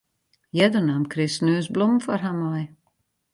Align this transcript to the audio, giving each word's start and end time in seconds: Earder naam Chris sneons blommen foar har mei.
Earder 0.61 0.81
naam 0.87 1.03
Chris 1.11 1.33
sneons 1.39 1.67
blommen 1.75 2.03
foar 2.05 2.21
har 2.25 2.37
mei. 2.41 2.63